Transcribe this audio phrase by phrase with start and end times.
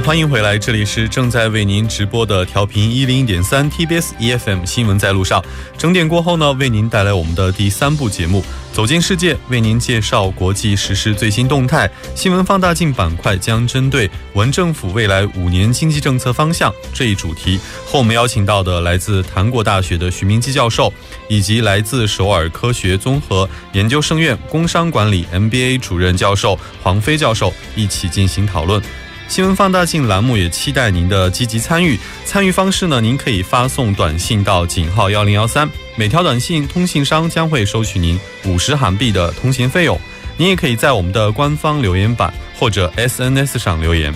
[0.00, 5.42] 欢迎回来，这里是正在为您直播的调频一零一点三 TBS EFM 新闻在路上。
[5.78, 8.42] 整点过后呢，为您带来我们的第三部节目
[8.74, 11.88] 《走进世界》，为您介绍国际时事最新动态。
[12.14, 20.92] 新闻放大镜板块将针对文政府未来五年经济政策方向这一主题，和我们邀请到的来自韩国大学的徐明基教授，
[21.28, 28.82] 以及来自首尔科学综合研究生院工商管理 MBA 主任教授黄飞教授一起进行讨论。
[29.26, 31.98] 新闻放大镜栏目也期待您的积极参与。
[32.24, 39.98] 参与方式呢，您可以发送短信到井号幺零幺三，每条短信通信商将会收取您五十韩币的通信费用。
[40.36, 44.14] 您也可以在我们的官方留言板或者 SNS 上留言。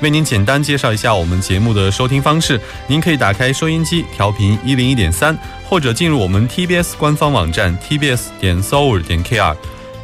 [0.00, 5.36] 为您简单介绍一下我们节目的收听方式：您可以打开收音机调频一零一点三，
[5.68, 9.56] 或者进入我们 TBS 官方网站 tbs 点 s o u r 点 kr，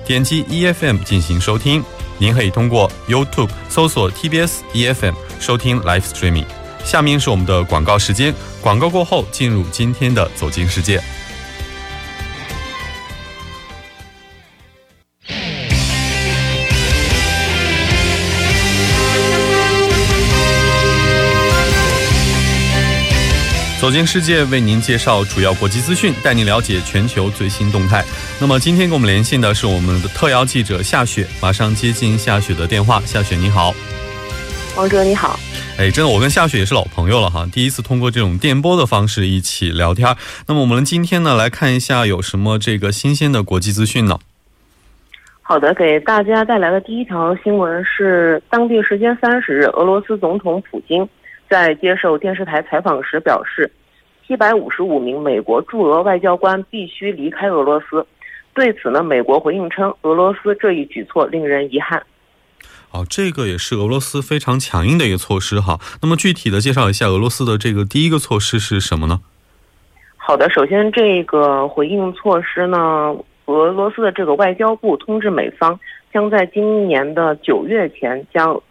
[0.07, 1.83] 点击 EFM 进行收听。
[2.21, 6.45] 您可以通过 YouTube 搜索 TBS EFM 收听 Live Streaming。
[6.85, 11.03] 下面是我们的广告时间，广告过后进入今天的走进世界。
[23.81, 28.05] 走进世界，为您介绍主要国际资讯，带您了解全球最新动态。
[28.39, 33.01] 那么今天跟我们连线的是我们的特邀记者夏雪，马上接进夏雪的电话。
[33.07, 33.75] 夏雪你好，
[34.77, 35.41] 王哲你好。
[35.79, 40.15] 哎，真的，我跟夏雪也是老朋友了哈，第一次通过这种电波的方式一起聊天。
[40.47, 44.19] 那么我们今天呢，来看一下有什么这个新鲜的国际资讯呢？
[45.41, 51.09] 好的，给大家带来的第一条新闻是，当地时间三十日，俄罗斯总统普京。
[51.51, 53.69] 在接受电视台采访时表示，
[54.25, 58.07] 七百五十五名美国驻俄外交官必须离开俄罗斯。
[58.55, 62.01] 对此呢，美国回应称，俄罗斯这一举措令人遗憾。
[62.93, 65.81] 哦，这个也是俄罗斯非常强硬的一个措施哈。
[66.01, 69.21] 那么具体的介绍一下俄罗斯的这个第一个措施是什么呢？
[70.17, 73.13] 好的，首先这个回应措施呢，
[73.47, 75.79] 俄罗斯的这个外交部通知美方，
[76.13, 78.63] 将在今年的九月前将。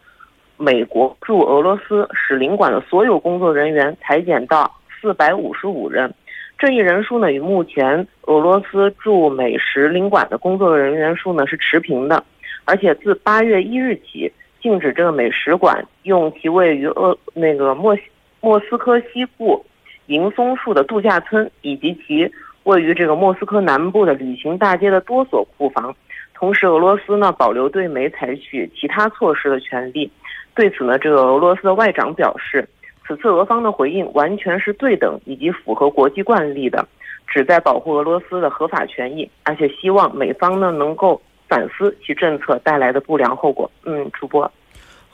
[0.61, 6.13] 美国驻俄罗斯使领馆的所有工作人员裁减到四百五十五人，
[6.57, 12.21] 这一人数呢与目前俄罗斯驻美使领馆的工作人员数呢是持平的，
[12.65, 14.29] 而且自八月一日起，
[14.61, 17.97] 禁止这个美使馆用其位于俄那个莫
[18.41, 19.65] 莫斯科西部
[20.07, 22.29] 银松树的度假村以及其
[22.63, 25.95] 位于这个莫斯科南部的旅行大街的多所库房，
[26.33, 30.11] 同时俄罗斯呢保留对美采取其他措施的权利。
[30.59, 32.67] 对此呢，这个俄罗斯的外长表示，
[33.07, 36.85] 此次俄方的回应完全是对等以及符合国际惯例的，
[37.25, 43.71] 旨在保护俄罗斯的合法权益，而且希望美方呢能够反思其政策带来的不良后果。
[43.85, 44.51] 嗯，主播，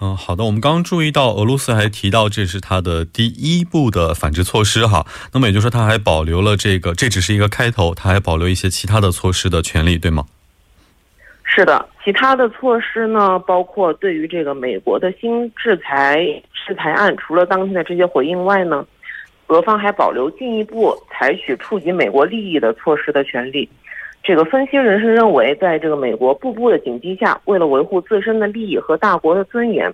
[0.02, 10.26] 嗯，好的，我们刚刚注意到俄罗斯还提到这是他的第一步的反制措施哈，那么也就是说他还保留了这个，这只是一个开头，他还保留一些其他的措施的权利，对吗？
[11.56, 16.18] 是的，其他的措施呢，包括对于这个美国的新制裁
[16.68, 18.86] 制裁案，除了当天的这些回应外呢，
[19.48, 23.70] 俄方还保留进一步采取触及美国利益的措施的权利。
[24.22, 29.90] 这个分析人士认为，在这个美国步步的紧逼下，为了维护自身的利益和大国的尊严，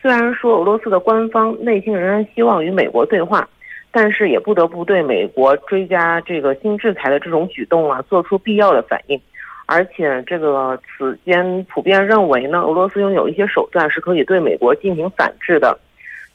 [0.00, 3.46] 虽然说俄罗斯的官方内心仍然希望与美国对话，
[3.90, 9.20] 但是也不得不对美国追加这个新制裁的这种举动啊，做出必要的反应。
[9.66, 15.78] 而且，这个此间普遍认为呢，俄罗斯拥有一些手段是可以对美国进行反制的，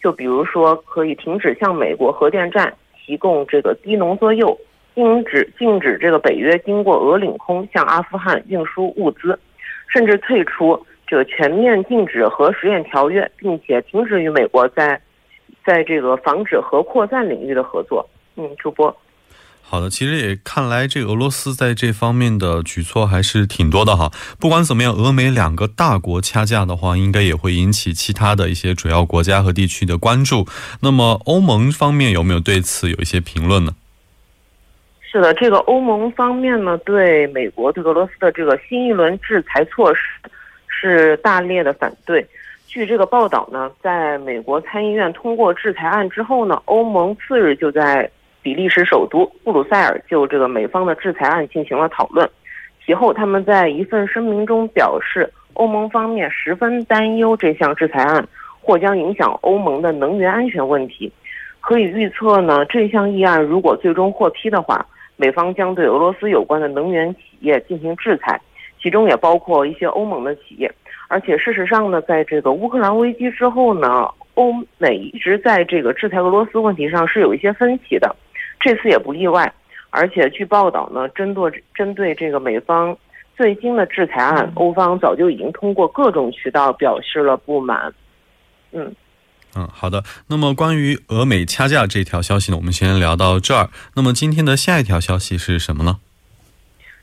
[0.01, 4.57] 就比如说可以停止向美国核电站提供这个低浓缩铀，
[4.95, 9.37] 禁止禁止这个北约经过俄领空向阿富汗运输物资，
[9.87, 14.99] 甚至退出这个全面禁止核实验条约，并且停止与美国在
[15.65, 18.07] 在这个防止核扩散领域的合作。
[18.35, 18.95] 嗯，主播。
[19.69, 24.09] 好的，其实也看来这个俄罗斯在这方面的举措还是挺多的哈。
[24.39, 30.47] 不管怎么样，俄美两个大国掐架的话，应该也会引起其他的一些主要国家和地区的关注。
[30.81, 33.75] 那么欧盟方面有没有对此有一些评论呢？
[35.01, 39.99] 是的，这个欧盟方面呢，对美国对俄罗斯的这个新一轮制裁措施
[40.67, 42.25] 是大烈的反对。
[42.67, 48.09] 据这个报道呢，在美国参议院通过制裁案之后呢，欧盟次日就在。
[48.47, 52.25] 比利时首都布鲁塞尔就这个美方的制裁案进行了讨论，
[52.85, 58.25] 其后他们在一份声明中表示，欧盟方面十分担忧这项制裁案
[58.61, 61.11] 或将影响欧盟的能源安全问题。
[61.59, 64.85] 可以预测呢，这项议案如果最终获批的话，
[65.17, 68.39] 美方将对俄罗斯有关的能源企业进行制裁，
[68.81, 70.73] 其中也包括一些欧盟的企业。
[71.09, 74.07] 而且事实上呢，在这个乌克兰危机之后呢。
[74.37, 78.15] 欧美一直在这个制裁俄罗斯问题上是有一些分歧的，
[78.67, 79.53] 这次也不例外。
[79.91, 82.95] 而且据报道呢，针对针对这个美方
[83.37, 87.93] 最新的制裁案，欧方早就已经通过各种渠道表示了不满。
[88.73, 88.93] 嗯。
[89.55, 90.03] 嗯，好的。
[90.27, 93.69] 那么关于俄美掐架这条消息呢，我们先聊到这儿。
[93.95, 95.99] 那么今天的下一条消息是什么呢？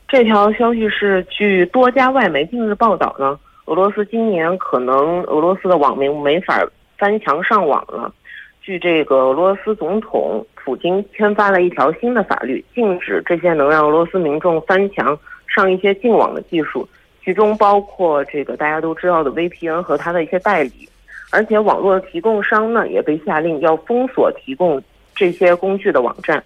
[0.07, 6.63] 这条消息是据多家外媒近日报道呢，俄罗斯今年可能俄罗斯的网民没法
[6.99, 8.13] 翻墙上网了。
[8.61, 16.89] 据这个俄罗斯总统普京签发了一条新的法律，禁止这些能让俄罗斯民众翻墙上一些净网的技术，
[17.23, 20.89] 其中包括这个大家都知道的 VPN 和它的一些代理。
[21.31, 24.81] 而且网络提供商呢也被下令要封锁提供
[25.15, 26.43] 这些工具的网站。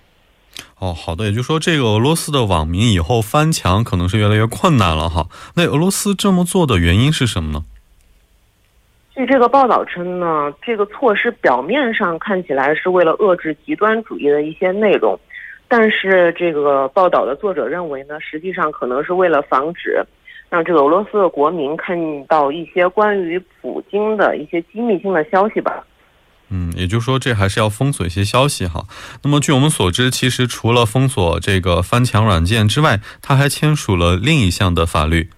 [0.79, 5.27] 哦，好的，也就是说，这个俄罗斯的网民以后翻墙可能是越来越困难了哈。
[5.55, 7.65] 那俄罗斯这么做的原因是什么呢？
[9.19, 15.19] 据这个报道称呢，这个措施表面上看起来是为了遏制极端主义的一些内容，
[15.67, 20.01] 但是这个报道的作者认为呢，实际上可能是为了防止。
[20.49, 25.85] 让这个俄罗斯的国民看到一些关于普京的一些机密性的消息吧。
[26.49, 28.85] 嗯，也就是说，这还是要封锁一些消息哈。
[29.25, 35.29] 那么，据我们所知，其实除了封锁这个翻墙软件之外，他还签署了另一项的法律，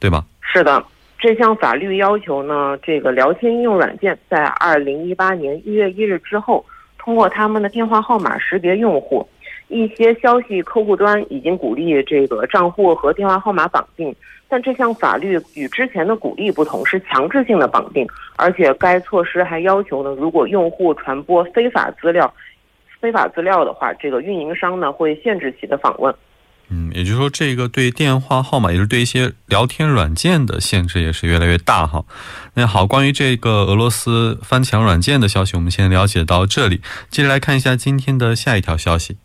[0.00, 0.24] 对吧？
[0.40, 0.82] 是的，
[1.20, 6.64] 这项法律要求呢，这个聊天应用软件在二零一八年一月一日之后，
[6.96, 9.28] 通过他们的电话号码识别用户。
[9.68, 14.16] 一些消息客户端已经鼓励这个账户和电话号码绑定。
[14.48, 18.06] 但这项法律与之前的鼓励不同，是强制性的绑定，
[18.36, 22.32] 而且该措施还要求呢，如果用户传播非法资料、
[22.98, 26.12] 非法资料的话，这个运营商呢会限制其的访问。
[26.72, 32.04] 嗯，也就是说，这个对电话号码，也是对一些聊天软件的限制也是越来越大哈。
[32.54, 36.80] 那好，关于这个俄罗斯翻墙软件的消息，我们先了解到这里。
[37.10, 39.16] 接着来看一下今天的下一条消息。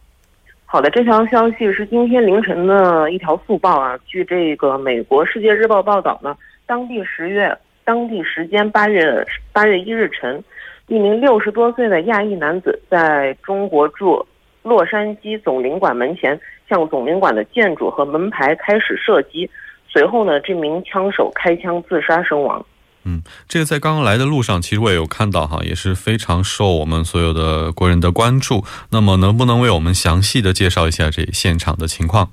[0.66, 3.96] 好的，这条消息是今天凌晨的一条速报啊。
[4.08, 10.44] 据这个美国《世界日报》报道呢，当地十月当地时间八月八月一日晨，
[10.88, 14.26] 一名六十多岁的亚裔男子在中国驻
[14.64, 16.38] 洛杉矶总领馆门前
[16.70, 19.50] 向总领馆的建筑和门牌开始射击，
[19.88, 22.66] 随后呢，这名枪手开枪自杀身亡。
[23.08, 28.64] 嗯，这个在刚刚来的路上，其实我也有看到哈，也是非常受我们所有的国人的关注。
[28.90, 32.32] 那么，能不能为我们详细的介绍一下这现场的情况？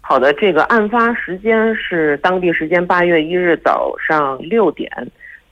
[0.00, 4.88] 好的，这个案发时间是当地时间八月一日早上六点，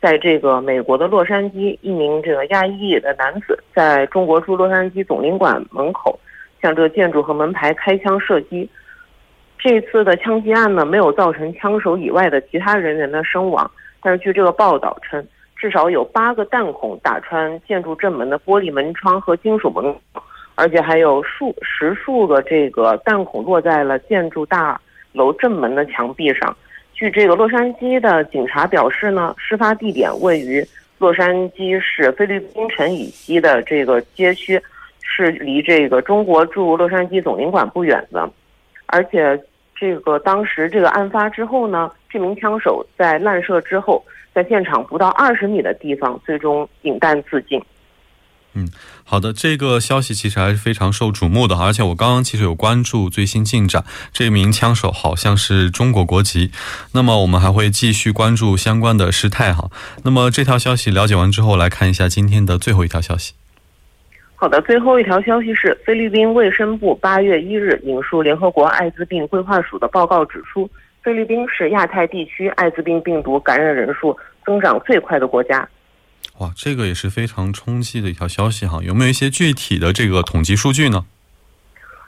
[0.01, 6.17] 在这个美国的洛杉矶，一名这个亚裔的男子在中国驻洛杉矶总领馆门口
[6.61, 8.69] 向这个建筑和门牌开枪射击。
[9.59, 13.69] 这次的枪击案呢，没有造成枪手以外的其他人员的伤亡。
[14.01, 15.27] 但是据这个报道称，
[15.57, 19.95] 至少有八个弹孔打穿建筑正门的玻璃门窗和金属门，
[20.55, 24.81] 而且还有数十数个这个弹孔落在了建筑大
[25.13, 26.57] 楼正门的墙壁上。
[26.95, 30.65] 据这个洛杉矶的警察表示呢，事发地点位于
[30.99, 34.61] 洛杉矶市菲律宾城以西的这个街区，
[35.17, 38.31] 是离这个中国驻洛杉矶总领馆不远的，
[38.87, 39.43] 而且。
[39.81, 47.63] 这个当时这个案发之后呢，这名枪手在滥射之后，在现场不到二十米的地方，最终引弹自尽。
[48.55, 48.69] 嗯，
[49.05, 56.51] 好的，这个消息其实还是非常受瞩目的，而且我刚刚其实有关注最新进展，这名枪手好像是中国国籍。
[56.93, 59.71] 那么我们还会继续关注相关的事态哈。
[60.03, 63.35] 那么这条消息了解完之后，来看一下今天的最后一条消息。
[64.41, 70.71] 好的，最后一条消息是，菲律宾卫生部八月一日引述联合国艾滋病规划署的报告指出，
[71.03, 74.17] 菲律宾是亚太地区艾滋病病毒感染人数
[74.47, 75.69] 增长最快的国家。
[76.39, 81.05] 哇，这个也是非常冲击的一条消息哈，有没有一些具体的这个统计数据呢？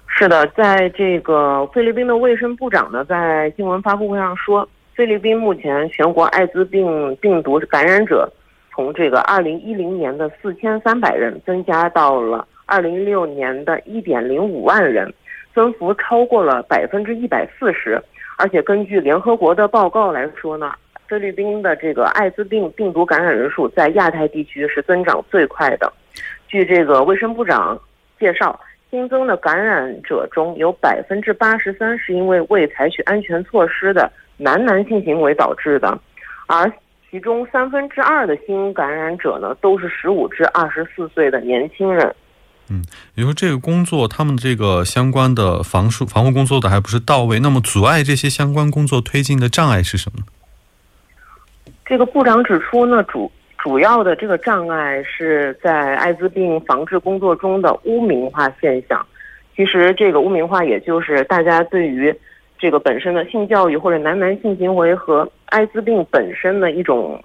[0.06, 8.32] 是的，在这个菲律宾的卫生部长呢，在新闻发布会上说，菲律宾目前全国艾滋病病毒感染者。
[8.72, 15.12] 从这个二零一零年的四千三百人增加到了二零一六年的一点零五万人，
[15.54, 18.00] 增幅超过了百分之一百四十。
[18.38, 20.72] 而且根据联合国的报告来说呢，
[21.08, 25.92] 菲律宾的这个艾滋病病毒感染人数在亚太地区是增长最快的。
[26.48, 27.78] 据这个卫生部长
[28.18, 28.58] 介绍，
[28.90, 35.98] 新增的感染者中有百分之八十三是因为未采取安全措施的男男性行为导致的，
[36.46, 36.72] 而。
[37.10, 42.14] 其中三分之二的新感染者呢，都是十五至二十四岁的年轻人。
[42.68, 42.84] 嗯，
[43.16, 47.40] 也就这个工作，他们这个相关的防术防护工作的还不是到位。
[47.40, 50.22] 那么，阻碍这些相关工作推进的障碍是什么？
[51.84, 59.04] 这个部长指出呢，主主要的这个障碍是在艾滋病防治工作中的污名化现象。
[59.56, 62.14] 其实这个污名化，也就是大家对于
[62.60, 67.20] 这个本身的性教育或者男男性行为和艾滋病本身的一种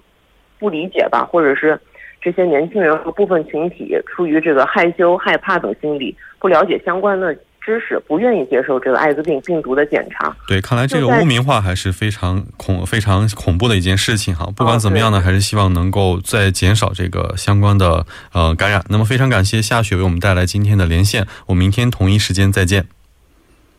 [0.58, 1.78] 不理解吧，或者是
[2.20, 7.36] 这些年轻人和部分群体出于这个害羞、害怕等心理，不了解相关的。
[7.66, 14.48] 知识不愿意接受这个艾滋病病毒的检查，对，看来这个污名化还是非常恐、非常恐怖的一件事情哈。
[14.56, 18.84] 不管怎么样呢，还是希望能够再减少这个相关的呃感染。
[18.88, 22.86] 那么非常感谢夏雪为我们带来今天的连线，我们明天同一时间再见。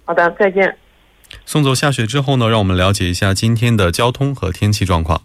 [0.03, 0.77] 好的，再见。
[1.45, 5.23] 送走下雪之后呢，让我们了解一下今天的交通和天气状况。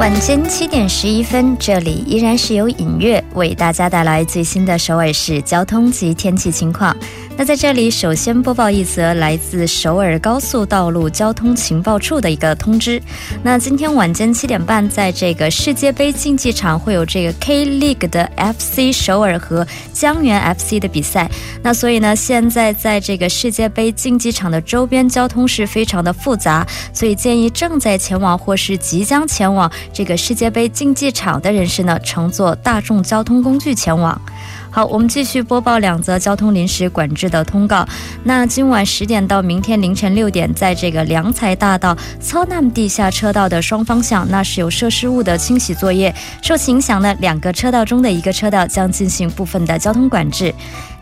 [0.00, 6.96] 晚间七点十一分，这里依然是由影月为大家带来最新的首尔市交通及天气情况。
[7.36, 13.00] 那在这里，首先播报一则来自首尔高速道路交通情报处的一个通知。
[13.42, 21.30] 那今天晚间七点半，在这个世界杯竞技场会有这个 K League 的 FC 首尔和江源 FC 的比赛。
[21.62, 34.18] 那所以呢，现在在这个世界杯竞技场的周边交通是非常的复杂，所以建议正在前往或是即将前往这个世界杯竞技场的人士呢，乘坐大众交通工具前往。
[34.70, 37.86] 好，我们继续播报两则交通临时管制的通告。
[38.24, 50.54] 那今晚十点到明天凌晨六点，在这个良才大道操南地下车道的双方向，那是有设施物的清洗作业，受其影响呢，两个车道中的一个车道将进行部分的交通管制。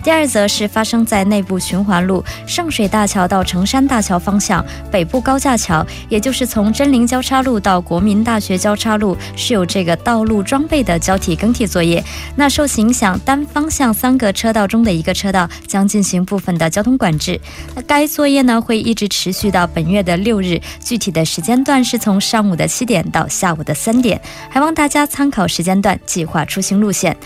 [0.02, 12.02] 第二则是发生在内部循环路上水大桥到城山大桥方向北部高架桥，也就是从真灵交叉路到国民大学交叉路，是有这个道路装备的交替更替作业。
[12.37, 17.38] 那受其影响，单方向三个车道中的一个车道将进行部分的交通管制。
[17.75, 27.17] 那该作业呢会一直持续到本月的六日，具体的时间段是从上午的七点到下午的三点，还望大家参考时间段计划出行路线。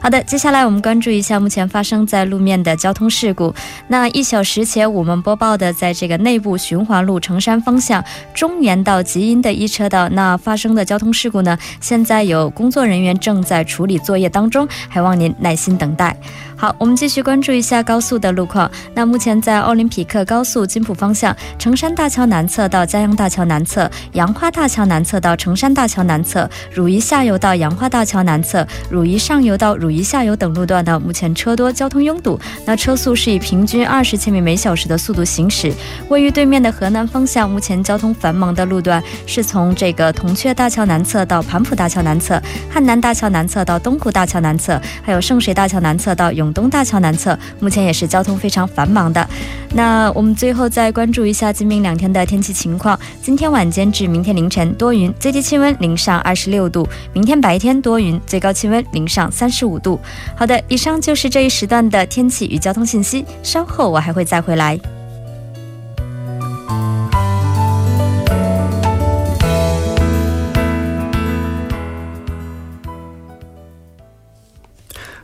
[0.00, 3.52] 好的，接下来我们关注一下目前发生在路面的交通事故。
[3.88, 8.02] 那一小时前我们播报的，在这个内部循环路城山方向
[8.32, 11.58] 中原到吉阴的一车道，那发生的交通事故呢？
[11.80, 16.16] 现在有工作人员正在处理作业当中，还望您耐心等待。
[16.60, 18.68] 好，我们继续关注一下高速的路况。
[18.92, 32.36] 那目前在奥林匹克高速金浦方向，城山大桥南侧到嘉阳大桥南侧，杨花大桥南侧到城山大桥南侧，汝矣下游到杨花大桥南侧，汝矣上游到汝矣下游等路段呢，目前车多，交通拥堵。
[32.66, 35.72] 那车速是以平均二十千米每小时的速度行驶。
[36.08, 46.47] 位于对面的河南方向，目前交通繁忙的路段是从这个铜雀大桥南侧到盘浦大桥南侧，汉南大桥南侧到东湖大桥南侧，还有圣水大桥南侧到永。
[46.48, 49.28] 广东大桥南侧目前也是交通非常繁忙的。
[49.74, 52.98] 那我们最后再关注一下今明两天的天气情况。
[53.20, 60.00] 今天晚间至明天凌晨多云，最低气温零上二十六度；明天白天多云，最高气温零上三十五度。
[60.34, 63.26] 好的，以上就是这一时段的天气与交通信息。
[63.42, 64.80] 稍后我还会再回来。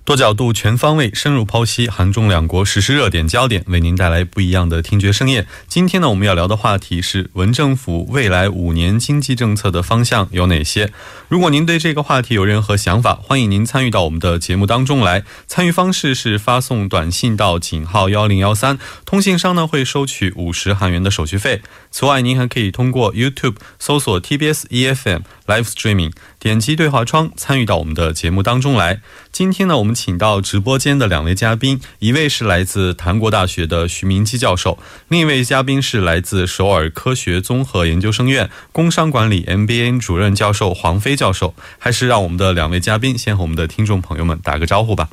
[0.04, 5.46] 多角度、全方位、深入剖析韩中两国实施热点焦点，为您带来不一样的听觉盛宴。
[5.66, 10.90] 今天呢，我们要聊的话题是文政府未来五年经济政策的方向有哪些？
[11.28, 15.24] 如果您对这个话题有任何想法，欢迎您参与到我们的节目当中来。
[15.46, 21.62] 参与方式是发送短信到井号幺零幺三，通信商呢会收取五十韩元的手续费。
[21.90, 29.00] 此外，您还可以通过 YouTube 搜索 TBS EFM Live Streaming，点击对话窗参与到我们的节目当中来。
[29.32, 41.54] 今天呢，我们请到直播间的两位嘉宾，一位是来自韩国大学的徐明基教授，另一位嘉宾是来自首尔科学综合研究生院工商管理 MBA 主任教授黄飞教授。
[41.78, 45.10] 还是让我们的两位嘉宾先和我们的听众朋友们打个招呼吧。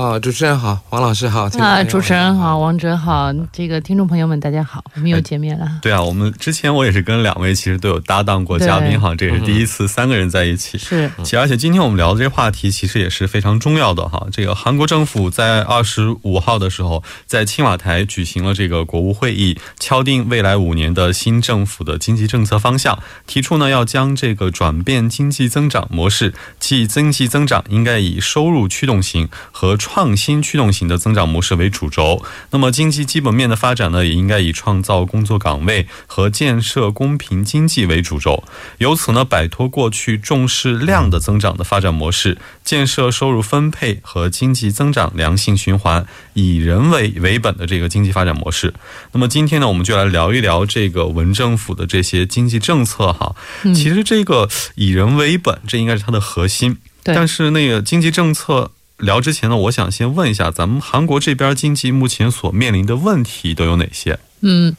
[0.00, 5.68] 啊，主持人好，黄老师好，啊，主持人好，王哲好，这个听众朋友们大家好，我们又见面了。
[5.82, 10.78] 对啊，我们之前我也是跟两位其实都有搭档过嘉宾哈，这也是第一次三个人在一起。
[10.78, 14.26] 是，且而且今天我们聊的这个话题其实也是非常重要的哈。
[14.32, 32.24] 这个韩国政府在二十五号的时候在青瓦台举行了这个国务会议，敲定未来五年的新政府的经济政策方向，提出呢要将这个转变经济增长模式，即经济增长应该以收入驱动型和创创新驱动型的增长模式为主轴。
[32.52, 38.44] 那么经济基本面的发展呢，也应该以创造工作岗位和建设公平经济为主轴，
[38.78, 48.72] 由此呢摆脱过去重视量的增长的发展模式，建设收入分配和经济增长良性循环、以人为为本的这个经济发展模式。
[49.12, 53.34] 那么今天呢，我们就来聊一聊这个文政府的这些经济政策哈。
[53.74, 56.78] 其实这个以人为本，这应该是它的核心。
[57.02, 64.18] 但是那个经济政策聊之前呢，我想先问一下，咱们韩国这边经济目前所面临的问题都有哪些？
[64.40, 64.76] 嗯。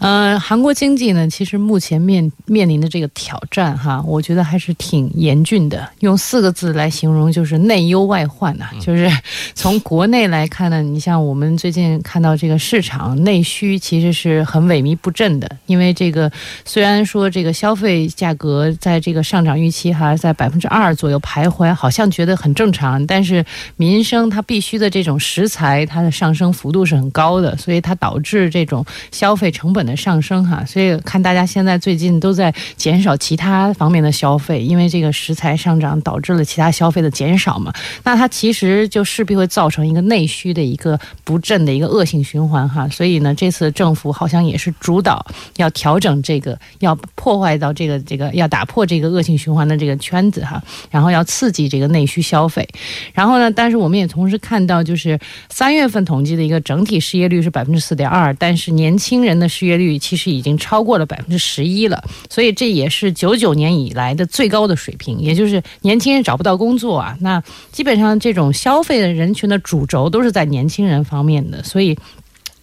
[0.00, 5.86] 呃，韩国经济呢，其实目前面面临的这个挑战哈，我觉得还是挺严峻的。
[5.98, 8.70] 用四个字来形容，就是内忧外患呐。
[8.80, 9.10] 就是
[9.54, 15.46] 从国内来看呢，你像我们最近看到这个市场内需其实是很萎靡不振的。
[15.66, 16.32] 因为这个
[16.64, 23.44] 虽然说这个消费价格在这个上涨预期还在百分之二左右徘徊，好像觉得很正常，但是
[23.76, 37.72] 民生它必须的这种食材它的上升幅度是很高的，所以它导致这种消费成本上升哈，所以看大家现在最近都在减少其他方面的消费，因为这个食材上涨导致了其他消费的减少嘛。
[38.04, 42.88] 那它其实就势必会造成一个内需的一个不振的一个恶性循环哈。
[42.88, 52.68] 所以呢，这次政府好像也是主导要调整这个，要破坏到这个这个要打破这个恶性循环的这个圈子哈，然后要刺激这个内需消费。
[53.12, 55.18] 然后呢，但是我们也同时看到，就是
[55.48, 59.70] 三月份统计的一个整体失业率是百分之四点二，但是年轻人的失业。
[59.79, 67.16] 率率其实已经超过了百分之十一了，所以这也是九九年以来的最高的水平，也就是年轻人找不到工作啊。
[67.20, 71.98] 那基本上这种消费的人群的主轴都是在年轻人方面的，所以。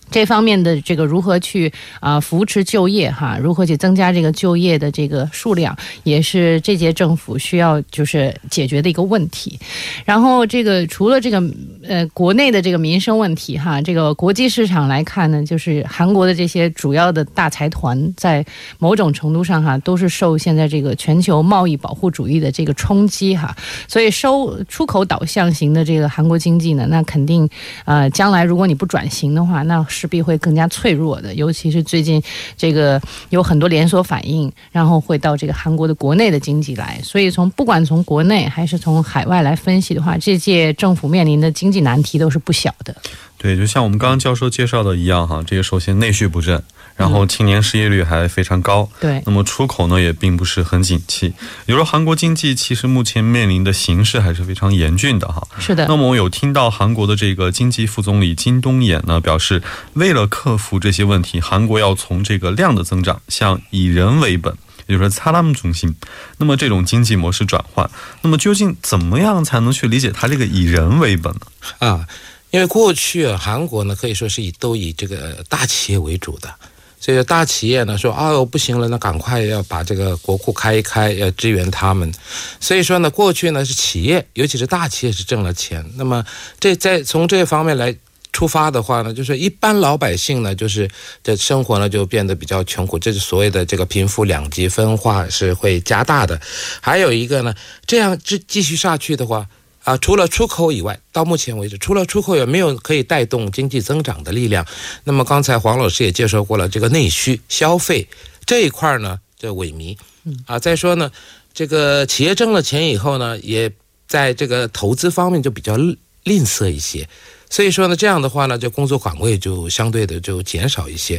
[0.10, 9.60] 这方面的这个如何去啊扶持就业哈，如何去增加这个就业的这个数量，也是这届政府需要就是解决的一个问题。
[10.06, 11.44] 然后这个除了这个
[11.88, 18.46] 呃国内的这个民生问题哈，这个国际市场来看呢，就是韩国的这些主要的大财团在
[18.80, 23.56] 某种程度上哈都是受现在这个全球贸易保护主义的这个冲击哈，
[23.88, 27.48] 所以收出口导向型的这个韩国经济呢，那肯定
[27.86, 32.22] 呃将来如果你不转型的话，那势必会更加脆弱的，尤其是最近
[32.56, 37.00] 这个有很多连锁反应，然后会到这个韩国的国内的经济来。
[37.04, 42.96] 所以从不管从国内还是从海外来分析的话，这届政府面临的经济难题都是不小的。
[43.40, 46.62] 对，就像我们刚刚教授介绍的一样哈，这个首先内需不振。
[46.98, 51.30] 然后青年失业率还非常高，对，那么出口呢也并不是很景气。
[51.66, 55.48] 比如说韩国经济其实目前面临的形势还是非常严峻的哈。
[55.60, 55.86] 是的。
[55.88, 59.62] 那么我有听到韩国的这个经济副总理金东衍呢表示，
[59.94, 64.52] 为了克服这些问题，韩国要从这个量的增长向以人为本，
[64.88, 65.94] 也就是说擦拉姆中心，
[66.40, 67.88] 那么这种经济模式转换，
[68.24, 71.42] 那么究竟怎么样才能去理解它这个以人为本呢？
[71.78, 72.08] 啊，
[72.50, 76.52] 因为过去啊，韩国呢可以说是以都以这个大企业为主的。
[77.00, 82.12] 这个大企业呢说哦不行了，那赶快要把这个国库开一开，要支援他们。
[82.60, 85.86] 所以说呢，过去呢是企业，尤其是大企业是挣了钱。
[85.96, 86.26] 那么
[86.60, 87.96] 这在从这方面来
[88.34, 90.90] 出发的话呢，就是一般老百姓呢，就是
[91.24, 96.40] 这生活呢就变得比较穷苦，这是所谓的这个贫富两极分化是会加大的。
[96.82, 97.54] 还有一个呢，
[97.86, 99.48] 这样继继续下去的话。
[99.88, 104.68] 啊，除了出口以外，到目前为止，除了出口也没有可以带动经济增长的力量。
[105.06, 108.06] 那么刚才黄老师也介绍过了，这个内需消费
[108.46, 109.98] 这一块呢，这萎靡。
[110.46, 111.10] 啊，再说呢，
[111.54, 113.72] 这个企业挣了钱以后呢，也
[114.10, 117.08] 在这个投资方面就比较吝啬一些。
[117.50, 121.18] 所以说呢，这样的话呢，就工作岗位就相对的就减少一些。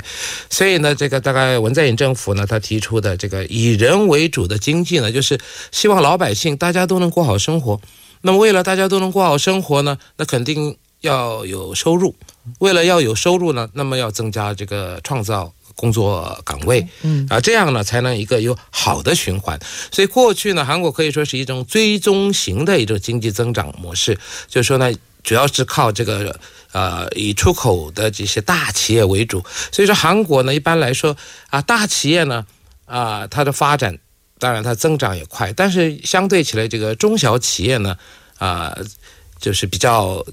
[0.51, 5.41] 所以呢，这个大概文在寅政府呢，他提出的这个以人为主的经济呢，就是
[5.73, 7.81] 希望老百姓大家都能过好生活。
[8.23, 12.15] 那么，为了大家都能过好生活呢，那肯定要有收入。
[12.59, 19.59] 为了要有收入呢，那么要增加这个创造工作岗位，嗯啊，这样呢才能一个有好的循环。
[19.93, 24.91] 所以过去呢，韩国可以说是一种追踪型的一种经济增长模式，就是说呢，
[25.23, 26.41] 主要是靠这个
[26.73, 29.45] 呃以出口的这些大企业为主。
[29.71, 31.15] 所以说韩国呢，一般来说
[31.51, 32.47] 啊，大企业呢
[32.87, 33.99] 啊，它的发展。
[34.39, 37.97] 当然，它增长也快，但是相对起来，这个中小企业呢，
[38.39, 38.77] 啊，
[39.41, 40.25] 就是比较，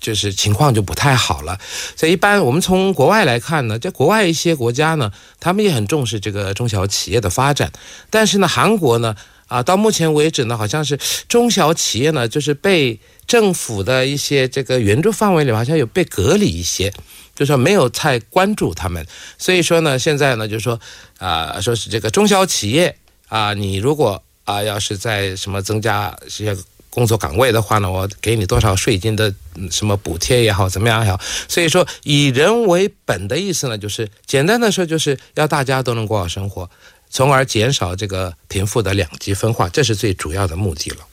[0.00, 1.58] 就是情况就不太好了。
[1.96, 7.72] 所以，一般我们从国外来看呢，在国外一些国家呢，他们也很重视这个中小企业的发展。
[8.10, 16.92] 但是呢，韩国呢，啊，到目前为止呢，好像是中小企业呢，就是被政府的一些这个援助范围里，好像有被隔离一些，
[17.34, 19.06] 就说没有太关注他们。
[19.36, 20.78] 所以说呢，现在呢，就是说，
[21.18, 22.96] 啊，说是这个中小企业。
[23.28, 26.56] 啊，你如果啊，要是在什么增加一些。
[26.90, 29.32] 工作岗位的话呢，我给你多少税金的
[29.70, 31.20] 什么补贴也好，怎么样也好。
[31.46, 36.68] 所以说，以人为本的意思呢，就是简单的说，就是要大家都能过好生活，
[37.08, 41.06] 从而减少这个贫富的两极分化，这是最主要的目的了。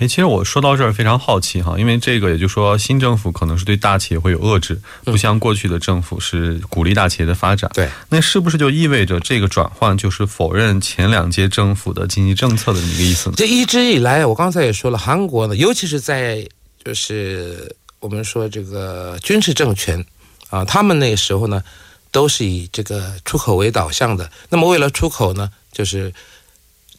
[0.00, 7.70] 哎，其实我说到这儿非常好奇哈，因为这个也就是说，新政府可能是对大企业会有遏制，不像过去的政府是鼓励大企业的发展。
[7.74, 13.34] 对，那是不是就意味着这个转换就是否认前两届政府的经济政策的这么一个意思呢？
[13.36, 16.48] 这一直以来，我刚才也说了，韩国呢，尤其是在
[16.82, 20.02] 就是我们说这个军事政权
[20.48, 21.62] 啊，他们那时候呢，
[22.10, 24.30] 都是以这个出口为导向的。
[24.48, 26.10] 那么为了出口呢，就是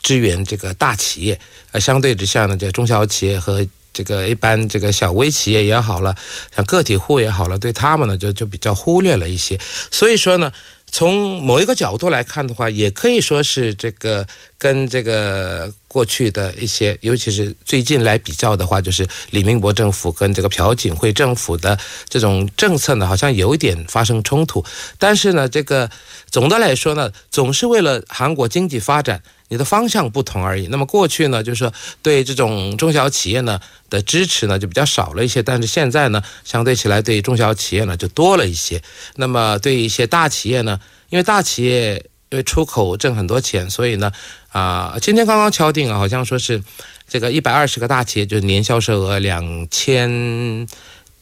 [0.02, 1.40] 支援这个大企业。
[1.72, 6.16] 呃，相对之下呢，这中小企业和这个一般这个小微企业也好了，
[6.56, 9.60] 像个体户也好了，对他们呢就就比较忽略了一些。
[9.92, 10.52] 所以说呢，
[10.92, 14.26] 从某一个角度来看的话，也可以说是这个
[14.62, 21.76] 跟这个过去的一些，尤其是最近来比较的话，就是李明博政府跟这个朴槿惠政府的
[22.08, 24.64] 这种政策呢，好像有一点发生冲突。
[25.00, 25.90] 但是呢，这个
[26.30, 29.24] 总的来说呢，总是为了韩国经济发展。
[29.52, 30.68] 你的方向不同而已。
[30.68, 38.82] 那么过去呢，就是说对这种中小企业呢的支持呢就比较少了一些，但是现在呢，相对起来对中小企业呢就多了一些。
[39.18, 44.12] 那么对一些大企业呢，因为大企业因为出口挣很多钱，所以呢，
[44.50, 46.64] 啊，今天刚刚敲定啊，好像说是
[47.08, 50.68] 这个一百二十个大企业就是年销售额两千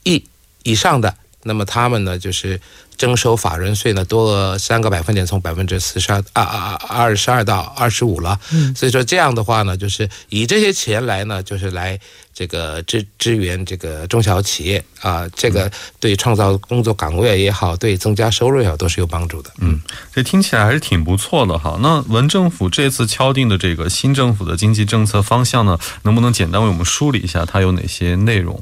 [0.04, 0.24] 亿
[0.64, 2.62] 以上的，那么他们呢就是。
[3.00, 8.38] 征收法人税呢，多了三个百分点，从百分之四十二啊啊二十二到二十五了。
[8.52, 11.98] 嗯，所以说这样的话呢，就是以这些钱来呢，就是来
[12.34, 19.50] 这个支支援这个中小企业啊，这个对创造工作岗位也好，对增加收入也好，都是有帮助的。
[19.60, 19.80] 嗯，
[20.14, 21.80] 这听起来还是挺不错的哈。
[21.82, 28.62] 那文政府这次敲定的这个新政府的经济政策方向呢，能不能简单为我们梳理一下它有哪些内容？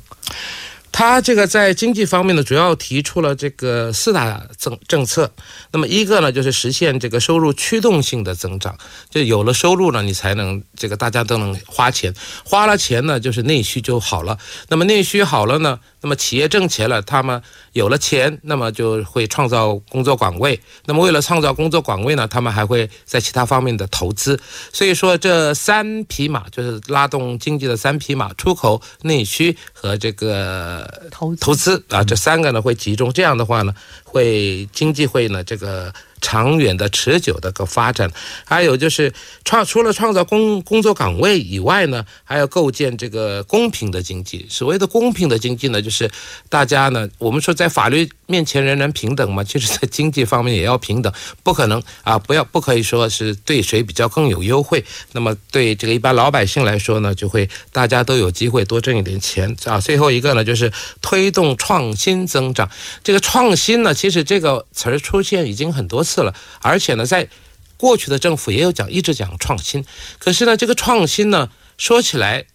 [0.97, 5.31] 他这个在经济方面呢，主要提出了这个四大政政策。
[5.71, 8.75] 那么一个呢，就是实现这个收入驱动性的增长，
[9.07, 12.11] 就有了收入呢，你才能这个大家都能花钱，
[12.43, 14.39] 花了钱呢，就是内需就好了。
[14.69, 15.79] 那么内需好了呢？
[16.01, 17.43] 那么企业挣钱了，他们
[17.77, 20.59] 有了钱，那么就会创造工作岗位。
[20.85, 24.39] 那么为了创造工作岗位呢，他们还会在其他方面的投资。
[24.73, 33.13] 所以说这三匹马就是拉动经济的三匹马：出口、内需和这个投投资啊，这三个呢会集中。
[33.13, 33.73] 这样的话呢，
[34.07, 35.93] 会经济会呢这个。
[36.19, 38.11] 长远的、持久的个发展，
[38.43, 39.13] 还有就是
[39.45, 44.43] 创除了创造工工作岗位以外呢，还要构建这个公平的经济。
[44.49, 46.09] 所谓的公平的经济呢，就是
[46.49, 54.83] 大家呢，我们说在法律面前人人平等嘛，其实在经济方面也要平等，不可能啊，不要不可以说是对谁比较更有优惠。
[55.11, 59.79] 那么对这个一般老百姓来说呢，就会大家都有机会多挣一点钱啊。
[59.79, 62.67] 最后一个呢，就是推动创新增长。
[63.03, 65.97] 这个创新呢，其实这个词儿出现已经很多。
[66.07, 67.27] 次了，而且呢，在
[67.75, 69.83] 过去的政府也有讲，一直讲创新。
[70.19, 72.45] 可是呢，这个创新呢，说起来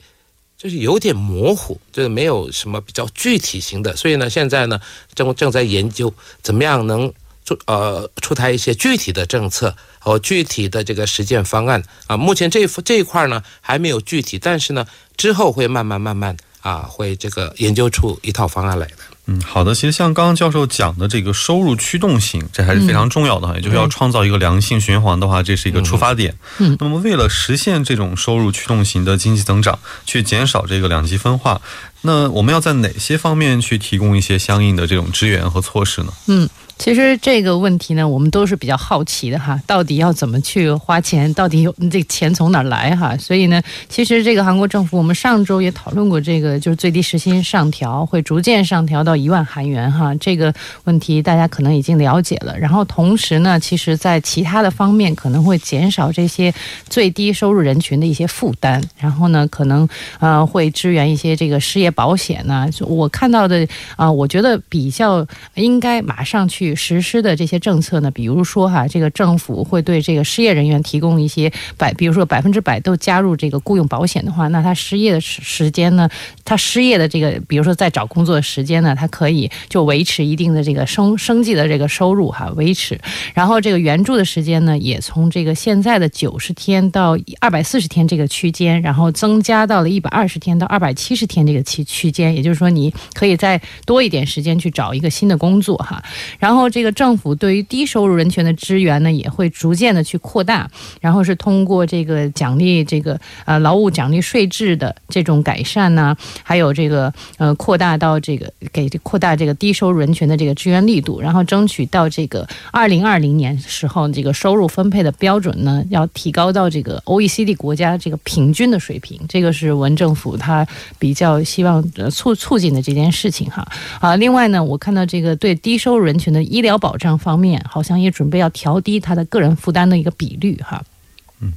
[0.57, 3.95] 就是有点模糊，就是没有什么比较具体型的。
[3.95, 4.81] 所以呢，现在呢，
[5.15, 7.13] 正正在研究怎么样能
[7.45, 12.17] 出呃出台一些具体的政策和具体的这个实践方案啊。
[12.17, 14.87] 目前这这一块呢还没有具体，但是呢，
[15.19, 18.97] 之后会慢慢慢慢啊，会这个研究出一套方案来的。
[19.27, 19.75] 嗯，好的。
[19.75, 26.35] 其实像刚刚教授讲的这个收入驱动型，这还是非常重要的哈，也就是要创造一个良性循环的话，这是一个出发点。
[26.59, 31.61] 嗯，那么为了实现这种收入驱动型的经济增长，去减少这个两极分化，
[32.01, 36.13] 那我们要在哪些方面去提供一些相应的这种支援和措施呢？
[36.27, 36.49] 嗯。
[36.79, 41.33] 其实这个问题呢，我们都是比较好奇的哈，到底要怎么去花钱？
[41.33, 43.17] 到底有这钱从哪儿来哈？
[43.19, 52.59] 所以呢，其实这个韩国政府，我们上周也讨论过这个，就是最低时薪上调会逐渐上调到一万韩元哈，这个问题大家可能已经了解了。
[52.59, 56.53] 然后同时呢，其实在其他的方面可能会减少这些
[56.89, 62.69] 最低收入人群的一些负担，然后呢，可能呃会支援一些这个失业保险呢。
[62.81, 66.62] 我看到的啊，我觉得比较应该马上去。
[66.63, 76.09] 去实施的这些政策呢，比如说哈，这个政府会对这个失业人员提供一些百，比如说百分之百都加入这个雇佣保险的话，那他失业的时时间呢，
[76.53, 83.01] 他失业的这个，比如说在找工作的时间呢，他可以就维持一定的这个生生计的这个收入哈，维持。
[83.33, 96.05] 然后这个援助的时间呢，也从这个现在的九十天到二百四十天这个区间，然后增加到了一百二十天到二百七十天这个期区间，也就是说你可以再多一点时间去找一个新的工作哈。
[96.39, 119.19] 然后这个政府对于低收入人群的支援呢，也会逐渐的去扩大，然后是通过这个奖励这个呃劳务奖励税制的这种改善呢，还有这个呃扩大到这个给扩大这个低收入人群的这个支援力度，然后争取到这个二零二零年时候这个收入分配的标准呢，要提高到这个 OECD 国家这个平均的水平。
[119.29, 120.67] 这个是文政府他
[120.99, 123.67] 比较希望促促进的这件事情哈
[124.01, 124.17] 啊。
[124.17, 130.83] 另外呢，我看到这个对低收入人群的医疗保障方面，好像也准备要调低他的个人负担的一个比率哈。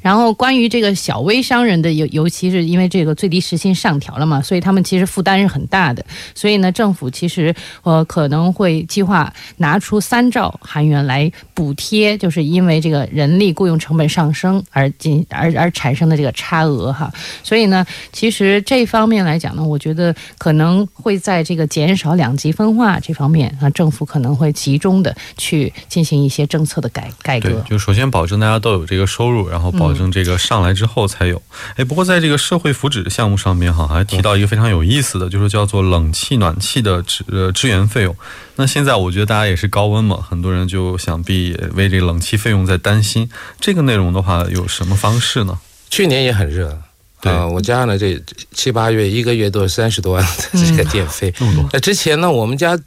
[0.02, 6.04] 然后关于这个小微商人的尤尤其是因为这个最低时薪上调了嘛，所以他们其实负担是很大的。
[6.34, 17.12] 所以呢，政府其实呃可能会计划拿出三兆韩元来补贴，就是因为这个人力雇佣成本上升而进而而产生的这个差额哈。
[17.44, 27.64] 所以呢，其实这方面来讲呢，我觉得可能会在这个减少两极分化这方面啊，政府可能会集中的去进行一些政策的改改革。
[27.70, 29.75] 就首先保证大家都有这个收入，然后。
[29.78, 31.42] 保证这个上来之后才有，
[31.76, 38.16] 哎，不过在这个社会福祉项目上面哈，还提到一个非常有意思的，就是叫做冷气暖气的支呃支援费用。
[38.56, 43.30] 那现在我觉得大家也是高温嘛，很多人就想必为这个冷气费用在担心。
[43.60, 45.60] 这个内容的话，有什么方式呢？
[45.90, 46.78] 去年也很热，
[47.22, 48.22] 对，我家呢这
[48.54, 51.34] 七八月一个月都是三十多万的这个电费。
[51.72, 52.78] 那之前呢，我们家。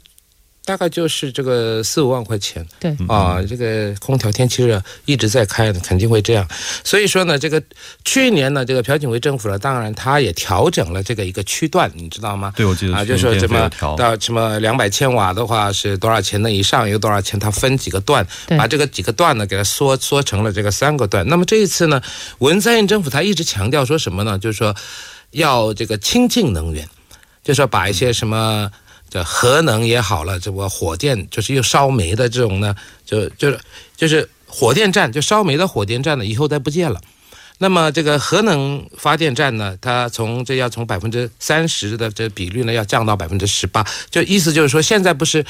[0.69, 6.47] 大概就是这个四五万块钱，对啊，这个空调天气热一直在开的，肯定会这样。
[6.83, 7.59] 所以说呢，这个
[8.05, 12.53] 去年呢，这个朴槿惠政府呢，当然他也调整了这个一个区段，你知道吗？
[12.55, 16.51] 对，我记得啊，就说什么到什么两百千瓦的话是多少钱呢？
[16.51, 17.39] 以上有多少钱？
[17.39, 21.27] 它分几个段，把这个几个段呢给它缩缩成了这个三个段。
[21.27, 21.99] 那么这一次呢，
[22.37, 24.37] 文在寅政府他一直强调说什么呢？
[24.37, 24.75] 就是说
[25.31, 26.87] 要这个清净能源，
[27.43, 28.71] 就是说把一些什么。
[29.09, 33.59] 这核能也好了，这个火电就是又烧煤的这种呢，就就是
[33.97, 37.01] 就是火电站，就烧煤的火电站呢，以后再不见了。
[37.61, 45.45] 那么这个核能发电站呢，它从这要从百分之三十的这比率呢，要降到百分之十八，就意思就是说，现在不是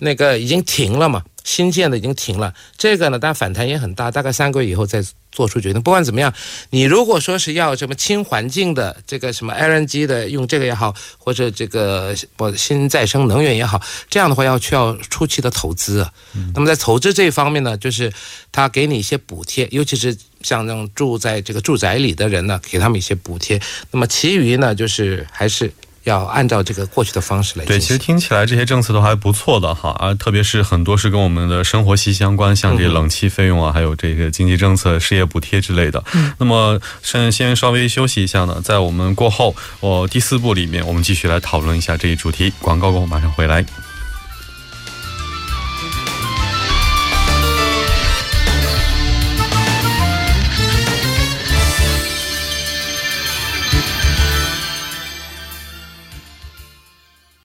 [0.00, 1.22] 那个已经停了嘛？
[1.44, 5.82] 新建的已经停了，这个呢，但反弹也很大，大概三个月以后再做出决定。
[5.82, 6.32] 不管怎么样，
[6.70, 16.12] 你如果说是要什么轻环境的这个什么 LNG 的用这个也好，或者这个不新再生能源也好，这样的话要需要初期的投资啊。
[16.54, 18.12] 那么在投资这一方面呢，就是
[18.50, 23.60] 他给你一些补贴，尤其是像那种住在这个住宅里的人呢，给他们一些补贴。
[23.90, 25.72] 那么其余呢，就是还是。
[26.04, 27.64] 要按照这个过去的方式来。
[27.64, 36.02] 对，其实听起来这些政策都还不错的哈，啊，特别是很多是跟我们的生活息息相关，像这冷气费用啊，还有这个经济政策、失业补贴之类的。
[36.14, 36.32] 嗯。
[36.38, 42.52] 那么先先稍微休息一下呢，在我们过后，我第四部里面，我们继续来讨论一下这一主题。
[42.60, 43.64] 广告过后马上回来。